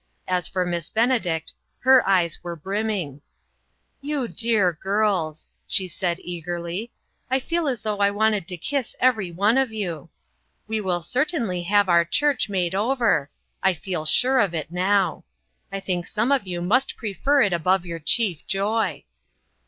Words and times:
As 0.27 0.47
for 0.47 0.65
Miss 0.65 0.89
Benedict, 0.89 1.53
her 1.81 2.01
eyes 2.09 2.39
were 2.43 2.55
brimming. 2.55 3.21
"You 4.01 4.27
dear 4.27 4.73
girls," 4.73 5.47
she 5.67 5.87
said, 5.87 6.17
eagerly, 6.23 6.91
"I 7.29 7.35
"OUR 7.35 7.39
CHURCH." 7.39 7.43
105 7.49 7.49
* 7.49 7.49
feel 7.49 7.67
as 7.67 7.81
though 7.83 7.99
I 7.99 8.09
wanted 8.09 8.47
to 8.47 8.57
kiss 8.57 8.95
every 8.99 9.31
one 9.31 9.59
of 9.59 9.71
you. 9.71 10.09
We 10.67 10.81
will 10.81 11.01
certainly 11.03 11.61
have 11.61 11.87
our 11.87 12.03
church 12.03 12.49
made 12.49 12.73
over. 12.73 13.29
I 13.61 13.75
feel 13.75 14.05
sure 14.07 14.39
of 14.39 14.55
it 14.55 14.71
now. 14.71 15.23
I 15.71 15.79
think 15.79 16.07
some 16.07 16.31
of 16.31 16.47
you 16.47 16.63
must 16.63 16.97
prefer 16.97 17.43
it 17.43 17.53
above 17.53 17.85
your 17.85 17.99
chief 17.99 18.43
joy." 18.47 19.03